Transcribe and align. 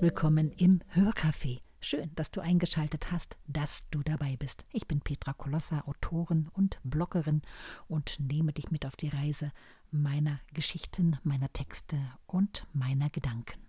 willkommen 0.00 0.50
im 0.52 0.80
Hörcafé. 0.94 1.60
Schön, 1.78 2.10
dass 2.14 2.30
du 2.30 2.40
eingeschaltet 2.40 3.12
hast, 3.12 3.36
dass 3.46 3.84
du 3.90 4.02
dabei 4.02 4.36
bist. 4.36 4.64
Ich 4.72 4.86
bin 4.86 5.02
Petra 5.02 5.34
Kolossa, 5.34 5.82
Autorin 5.86 6.48
und 6.54 6.78
Bloggerin 6.84 7.42
und 7.86 8.18
nehme 8.18 8.54
dich 8.54 8.70
mit 8.70 8.86
auf 8.86 8.96
die 8.96 9.08
Reise 9.08 9.52
meiner 9.90 10.40
Geschichten, 10.54 11.18
meiner 11.22 11.52
Texte 11.52 11.98
und 12.26 12.66
meiner 12.72 13.10
Gedanken. 13.10 13.60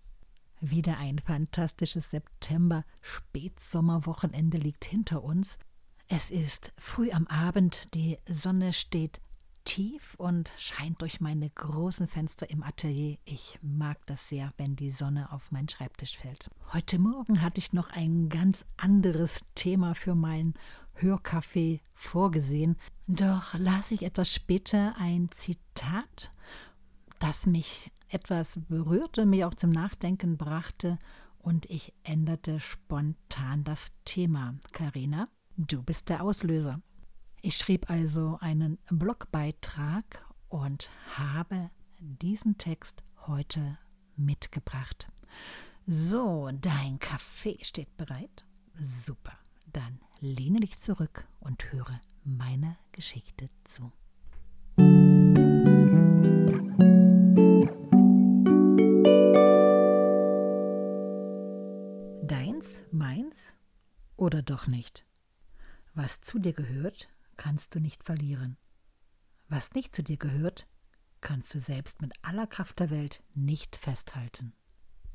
Wieder 0.61 0.99
ein 0.99 1.19
fantastisches 1.19 2.11
September-Spätsommerwochenende 2.11 4.57
liegt 4.57 4.85
hinter 4.85 5.23
uns. 5.23 5.57
Es 6.07 6.31
ist 6.31 6.71
früh 6.77 7.11
am 7.11 7.27
Abend, 7.27 7.93
die 7.93 8.17
Sonne 8.29 8.71
steht 8.71 9.19
tief 9.63 10.15
und 10.15 10.51
scheint 10.57 11.01
durch 11.01 11.21
meine 11.21 11.49
großen 11.49 12.07
Fenster 12.07 12.49
im 12.49 12.63
Atelier. 12.63 13.17
Ich 13.25 13.59
mag 13.61 14.05
das 14.05 14.29
sehr, 14.29 14.53
wenn 14.57 14.75
die 14.75 14.91
Sonne 14.91 15.31
auf 15.31 15.51
meinen 15.51 15.69
Schreibtisch 15.69 16.17
fällt. 16.17 16.49
Heute 16.73 16.99
Morgen 16.99 17.41
hatte 17.41 17.59
ich 17.59 17.73
noch 17.73 17.89
ein 17.91 18.29
ganz 18.29 18.65
anderes 18.77 19.41
Thema 19.55 19.95
für 19.95 20.15
mein 20.15 20.53
Hörcafé 20.99 21.79
vorgesehen. 21.93 22.77
Doch 23.07 23.53
las 23.57 23.91
ich 23.91 24.03
etwas 24.03 24.33
später 24.33 24.95
ein 24.97 25.29
Zitat, 25.31 26.33
das 27.19 27.45
mich 27.45 27.91
etwas 28.09 28.59
berührte, 28.67 29.25
mich 29.25 29.45
auch 29.45 29.55
zum 29.55 29.71
Nachdenken 29.71 30.37
brachte 30.37 30.99
und 31.39 31.65
ich 31.69 31.93
änderte 32.03 32.59
spontan 32.59 33.63
das 33.63 33.93
Thema. 34.05 34.55
Karina, 34.71 35.27
du 35.57 35.81
bist 35.81 36.09
der 36.09 36.23
Auslöser. 36.23 36.81
Ich 37.43 37.57
schrieb 37.57 37.89
also 37.89 38.37
einen 38.39 38.77
Blogbeitrag 38.91 40.23
und 40.49 40.91
habe 41.17 41.71
diesen 41.97 42.59
Text 42.59 43.01
heute 43.25 43.79
mitgebracht. 44.15 45.11
So, 45.87 46.51
dein 46.53 46.99
Kaffee 46.99 47.57
steht 47.63 47.97
bereit? 47.97 48.45
Super, 48.75 49.33
dann 49.73 49.99
lehne 50.19 50.59
dich 50.59 50.77
zurück 50.77 51.27
und 51.39 51.71
höre 51.71 51.99
meiner 52.23 52.77
Geschichte 52.91 53.49
zu. 53.63 53.91
Deins, 62.23 62.67
meins 62.91 63.55
oder 64.15 64.43
doch 64.43 64.67
nicht? 64.67 65.07
Was 65.95 66.21
zu 66.21 66.39
dir 66.39 66.53
gehört, 66.53 67.09
kannst 67.41 67.73
du 67.73 67.79
nicht 67.79 68.03
verlieren. 68.03 68.55
Was 69.49 69.73
nicht 69.73 69.95
zu 69.95 70.03
dir 70.03 70.17
gehört, 70.17 70.67
kannst 71.21 71.51
du 71.55 71.59
selbst 71.59 71.99
mit 71.99 72.13
aller 72.21 72.45
Kraft 72.45 72.79
der 72.79 72.91
Welt 72.91 73.23
nicht 73.33 73.75
festhalten. 73.77 74.53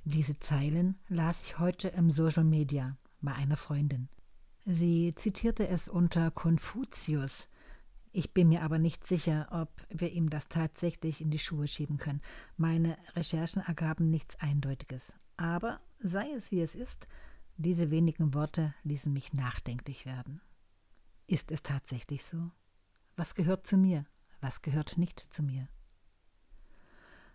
Diese 0.03 0.41
Zeilen 0.41 0.99
las 1.09 1.41
ich 1.43 1.61
heute 1.61 1.87
im 1.87 2.11
Social 2.11 2.43
Media 2.43 2.97
bei 3.21 3.33
einer 3.33 3.57
Freundin. 3.57 4.09
Sie 4.65 5.15
zitierte 5.15 5.69
es 5.69 5.89
unter 5.89 6.33
Konfuzius. 6.33 7.47
Ich 8.11 8.35
bin 8.35 8.49
mir 8.49 8.63
aber 8.63 8.81
nicht 8.81 9.07
sicher, 9.07 9.47
ob 9.53 9.87
wir 9.89 10.11
ihm 10.11 10.29
das 10.29 10.49
tatsächlich 10.49 11.21
in 11.21 11.31
die 11.31 11.39
Schuhe 11.39 11.69
schieben 11.69 11.99
können. 11.99 12.23
Meine 12.57 12.99
Recherchen 13.15 13.63
ergaben 13.63 14.11
nichts 14.11 14.35
Eindeutiges. 14.41 15.15
Aber 15.37 15.79
sei 16.01 16.29
es 16.33 16.51
wie 16.51 16.61
es 16.61 16.75
ist, 16.75 17.07
diese 17.57 17.93
wenigen 17.93 18.35
Worte 18.35 18.75
ließen 18.83 19.13
mich 19.13 19.33
nachdenklich 19.33 20.07
werden. 20.07 20.41
Ist 21.27 21.51
es 21.51 21.63
tatsächlich 21.63 22.25
so? 22.25 22.51
Was 23.17 23.35
gehört 23.35 23.67
zu 23.67 23.77
mir? 23.77 24.07
Was 24.41 24.63
gehört 24.63 24.97
nicht 24.97 25.19
zu 25.19 25.43
mir? 25.43 25.69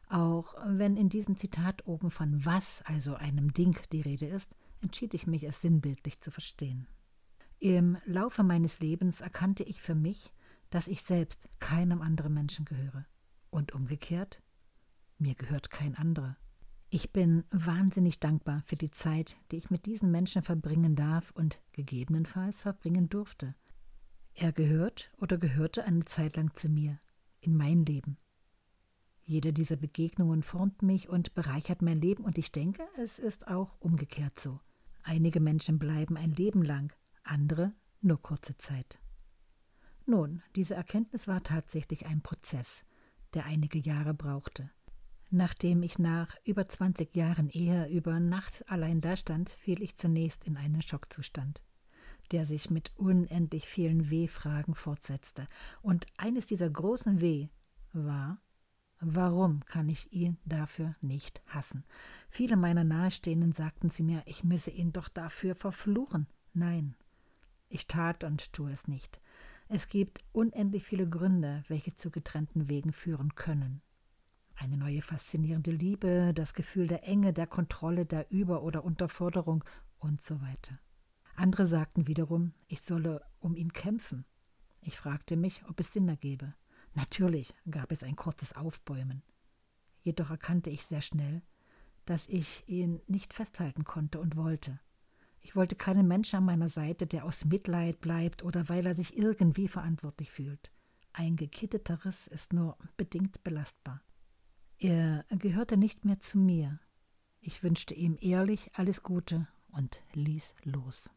Auch 0.08 0.56
wenn 0.66 0.98
in 0.98 1.10
diesem 1.10 1.38
Zitat 1.38 1.88
oben 1.88 2.12
von 2.12 2.46
was, 2.46 2.82
also 2.84 3.16
einem 3.16 3.54
Ding, 3.54 3.78
die 3.92 4.02
Rede 4.02 4.28
ist, 4.28 4.56
entschied 4.82 5.14
ich 5.14 5.28
mich, 5.28 5.44
es 5.44 5.62
sinnbildlich 5.62 6.20
zu 6.22 6.32
verstehen. 6.32 6.88
Im 7.60 7.98
Laufe 8.06 8.44
meines 8.44 8.80
Lebens 8.80 9.22
erkannte 9.22 9.64
ich 9.64 9.82
für 9.82 9.96
mich, 9.96 10.34
dass 10.70 10.88
ich 10.88 11.04
selbst 11.04 11.48
keinem 11.60 12.02
anderen 12.02 12.34
Menschen 12.34 12.66
gehöre. 12.66 13.06
Und 13.50 13.74
umgekehrt, 13.74 14.42
mir 15.18 15.36
gehört 15.36 15.70
kein 15.70 15.96
anderer. 15.96 16.38
Ich 16.90 17.12
bin 17.14 17.44
wahnsinnig 17.52 18.20
dankbar 18.20 18.64
für 18.66 18.76
die 18.76 18.92
Zeit, 18.92 19.38
die 19.52 19.58
ich 19.58 19.70
mit 19.70 19.86
diesen 19.86 20.12
Menschen 20.12 20.44
verbringen 20.44 20.96
darf 20.96 21.32
und 21.32 21.62
gegebenenfalls 21.72 22.62
verbringen 22.62 23.08
durfte. 23.10 23.56
Er 24.34 24.54
gehört 24.54 25.12
oder 25.18 25.38
gehörte 25.38 25.84
eine 25.84 26.06
Zeit 26.06 26.36
lang 26.36 26.54
zu 26.54 26.70
mir, 26.70 27.00
in 27.42 27.56
mein 27.56 27.86
Leben. 27.86 28.18
Jede 29.24 29.54
dieser 29.54 29.76
Begegnungen 29.76 30.42
formt 30.42 30.82
mich 30.82 31.10
und 31.10 31.34
bereichert 31.36 31.82
mein 31.82 32.02
Leben 32.02 32.24
und 32.24 32.38
ich 32.38 32.52
denke, 32.52 32.88
es 32.98 33.20
ist 33.20 33.48
auch 33.48 33.80
umgekehrt 33.80 34.40
so. 34.40 34.60
Einige 35.04 35.40
Menschen 35.40 35.80
bleiben 35.80 36.18
ein 36.18 36.32
Leben 36.32 36.64
lang, 36.64 36.94
andere 37.24 37.74
nur 38.02 38.22
kurze 38.22 38.58
Zeit. 38.58 39.00
Nun, 40.06 40.42
diese 40.56 40.74
Erkenntnis 40.74 41.28
war 41.28 41.44
tatsächlich 41.44 42.08
ein 42.08 42.22
Prozess, 42.22 42.84
der 43.34 43.46
einige 43.46 43.78
Jahre 43.78 44.14
brauchte. 44.14 44.70
Nachdem 45.30 45.84
ich 45.84 46.00
nach 46.00 46.36
über 46.44 46.68
20 46.68 47.16
Jahren 47.16 47.50
Ehe 47.50 47.88
über 47.88 48.20
Nacht 48.20 48.66
allein 48.70 49.02
dastand, 49.02 49.50
fiel 49.50 49.82
ich 49.82 49.96
zunächst 49.96 50.46
in 50.46 50.58
einen 50.58 50.82
Schockzustand 50.82 51.62
der 52.32 52.46
sich 52.46 52.70
mit 52.70 52.92
unendlich 52.96 53.68
vielen 53.68 54.10
W-Fragen 54.10 54.76
fortsetzte. 54.76 55.48
Und 55.82 56.06
eines 56.18 56.46
dieser 56.46 56.70
großen 56.70 57.22
W 57.22 57.50
war, 57.94 58.40
warum 59.00 59.66
kann 59.66 59.90
ich 59.90 60.12
ihn 60.14 60.38
dafür 60.46 60.96
nicht 61.02 61.42
hassen? 61.48 61.84
Viele 62.30 62.56
meiner 62.56 62.84
Nahestehenden 62.84 63.52
sagten 63.52 63.90
zu 63.90 64.04
mir, 64.04 64.24
ich 64.26 64.44
müsse 64.44 64.72
ihn 64.72 64.94
doch 64.94 65.10
dafür 65.10 65.56
verfluchen. 65.56 66.28
Nein, 66.54 66.96
ich 67.70 67.88
tat 67.88 68.24
und 68.24 68.54
tue 68.54 68.72
es 68.72 68.88
nicht. 68.88 69.22
Es 69.68 69.88
gibt 69.88 70.20
unendlich 70.34 70.84
viele 70.84 71.08
Gründe, 71.08 71.64
welche 71.70 71.96
zu 71.96 72.12
getrennten 72.12 72.68
Wegen 72.68 72.92
führen 72.92 73.36
können. 73.36 73.82
Eine 74.56 74.78
neue 74.78 75.02
faszinierende 75.02 75.72
Liebe, 75.72 76.34
das 76.36 76.54
Gefühl 76.54 76.88
der 76.88 77.08
Enge, 77.08 77.34
der 77.34 77.48
Kontrolle, 77.48 78.06
der 78.06 78.30
Über- 78.30 78.64
oder 78.64 78.84
Unterforderung 78.84 79.64
und 79.98 80.22
so 80.22 80.42
weiter. 80.42 80.78
Andere 81.42 81.66
sagten 81.66 82.06
wiederum, 82.06 82.54
ich 82.68 82.82
solle 82.82 83.26
um 83.40 83.56
ihn 83.56 83.74
kämpfen. 83.74 84.26
Ich 84.84 85.00
fragte 85.00 85.36
mich, 85.36 85.64
ob 85.68 85.80
es 85.80 85.92
Sinn 85.92 86.08
ergebe. 86.08 86.54
Natürlich 86.94 87.56
gab 87.68 87.92
es 87.92 88.04
ein 88.04 88.16
kurzes 88.16 88.54
Aufbäumen. 88.56 89.24
Jedoch 90.04 90.30
erkannte 90.30 90.70
ich 90.70 90.86
sehr 90.86 91.02
schnell, 91.02 91.42
dass 92.06 92.28
ich 92.28 92.64
ihn 92.68 93.02
nicht 93.08 93.34
festhalten 93.34 93.86
konnte 93.86 94.20
und 94.20 94.36
wollte. 94.36 94.80
Ich 95.40 95.56
wollte 95.56 95.76
keinen 95.76 96.08
Menschen 96.08 96.36
an 96.38 96.46
meiner 96.46 96.70
Seite, 96.70 97.08
der 97.08 97.26
aus 97.26 97.44
Mitleid 97.44 98.02
bleibt 98.02 98.44
oder 98.44 98.70
weil 98.70 98.86
er 98.86 98.94
sich 98.94 99.18
irgendwie 99.18 99.68
verantwortlich 99.68 100.30
fühlt. 100.30 100.72
Ein 101.12 101.38
gekitteter 101.38 102.06
Riss 102.06 102.28
ist 102.28 102.54
nur 102.54 102.78
bedingt 102.98 103.44
belastbar. 103.44 104.04
Er 104.78 105.26
gehörte 105.32 105.76
nicht 105.76 106.06
mehr 106.06 106.20
zu 106.20 106.38
mir. 106.38 106.80
Ich 107.40 107.64
wünschte 107.64 107.96
ihm 107.96 108.16
ehrlich 108.22 108.70
alles 108.76 109.02
Gute 109.02 109.48
und 109.72 110.04
ließ 110.14 110.54
los. 110.66 111.10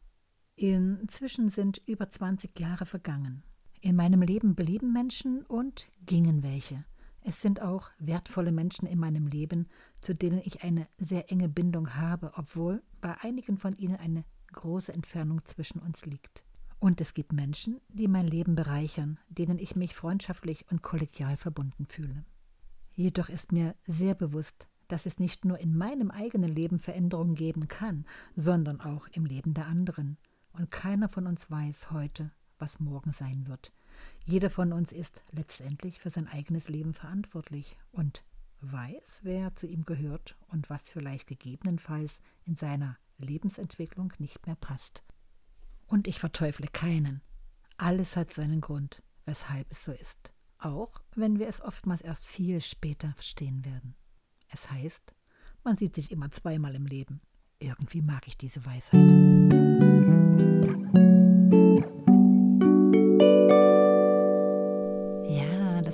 Inzwischen 0.56 1.48
sind 1.48 1.82
über 1.84 2.08
20 2.08 2.58
Jahre 2.60 2.86
vergangen. 2.86 3.42
In 3.80 3.96
meinem 3.96 4.22
Leben 4.22 4.54
blieben 4.54 4.92
Menschen 4.92 5.44
und 5.46 5.88
gingen 6.06 6.44
welche. 6.44 6.84
Es 7.22 7.42
sind 7.42 7.60
auch 7.60 7.90
wertvolle 7.98 8.52
Menschen 8.52 8.86
in 8.86 9.00
meinem 9.00 9.26
Leben, 9.26 9.66
zu 10.00 10.14
denen 10.14 10.40
ich 10.44 10.62
eine 10.62 10.86
sehr 10.96 11.32
enge 11.32 11.48
Bindung 11.48 11.96
habe, 11.96 12.32
obwohl 12.36 12.82
bei 13.00 13.16
einigen 13.20 13.58
von 13.58 13.76
ihnen 13.76 13.96
eine 13.96 14.24
große 14.52 14.92
Entfernung 14.92 15.44
zwischen 15.44 15.80
uns 15.80 16.06
liegt. 16.06 16.44
Und 16.78 17.00
es 17.00 17.14
gibt 17.14 17.32
Menschen, 17.32 17.80
die 17.88 18.06
mein 18.06 18.28
Leben 18.28 18.54
bereichern, 18.54 19.18
denen 19.28 19.58
ich 19.58 19.74
mich 19.74 19.94
freundschaftlich 19.94 20.66
und 20.70 20.82
kollegial 20.82 21.36
verbunden 21.36 21.86
fühle. 21.86 22.24
Jedoch 22.94 23.28
ist 23.28 23.50
mir 23.50 23.74
sehr 23.82 24.14
bewusst, 24.14 24.68
dass 24.86 25.06
es 25.06 25.18
nicht 25.18 25.44
nur 25.44 25.58
in 25.58 25.76
meinem 25.76 26.12
eigenen 26.12 26.54
Leben 26.54 26.78
Veränderungen 26.78 27.34
geben 27.34 27.66
kann, 27.66 28.04
sondern 28.36 28.80
auch 28.80 29.08
im 29.08 29.24
Leben 29.24 29.52
der 29.52 29.66
anderen– 29.66 30.16
und 30.54 30.70
keiner 30.70 31.08
von 31.08 31.26
uns 31.26 31.50
weiß 31.50 31.90
heute, 31.90 32.30
was 32.58 32.80
morgen 32.80 33.12
sein 33.12 33.46
wird. 33.46 33.72
Jeder 34.24 34.50
von 34.50 34.72
uns 34.72 34.92
ist 34.92 35.22
letztendlich 35.32 36.00
für 36.00 36.10
sein 36.10 36.28
eigenes 36.28 36.68
Leben 36.68 36.94
verantwortlich 36.94 37.76
und 37.92 38.24
weiß, 38.60 39.20
wer 39.22 39.54
zu 39.54 39.66
ihm 39.66 39.84
gehört 39.84 40.36
und 40.48 40.70
was 40.70 40.88
vielleicht 40.88 41.26
gegebenenfalls 41.26 42.20
in 42.44 42.56
seiner 42.56 42.96
Lebensentwicklung 43.18 44.12
nicht 44.18 44.46
mehr 44.46 44.56
passt. 44.56 45.04
Und 45.86 46.08
ich 46.08 46.18
verteufle 46.18 46.66
keinen. 46.68 47.20
Alles 47.76 48.16
hat 48.16 48.32
seinen 48.32 48.60
Grund, 48.60 49.02
weshalb 49.26 49.70
es 49.70 49.84
so 49.84 49.92
ist, 49.92 50.32
auch 50.58 51.02
wenn 51.14 51.38
wir 51.38 51.48
es 51.48 51.60
oftmals 51.60 52.00
erst 52.00 52.26
viel 52.26 52.60
später 52.60 53.12
verstehen 53.14 53.64
werden. 53.64 53.96
Es 54.48 54.70
heißt, 54.70 55.14
man 55.64 55.76
sieht 55.76 55.94
sich 55.94 56.10
immer 56.10 56.30
zweimal 56.30 56.74
im 56.74 56.86
Leben. 56.86 57.20
Irgendwie 57.58 58.02
mag 58.02 58.26
ich 58.28 58.38
diese 58.38 58.64
Weisheit. 58.64 59.93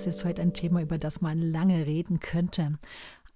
Das 0.00 0.16
ist 0.16 0.24
heute 0.24 0.40
ein 0.40 0.54
Thema, 0.54 0.80
über 0.80 0.96
das 0.96 1.20
man 1.20 1.42
lange 1.42 1.84
reden 1.84 2.20
könnte. 2.20 2.78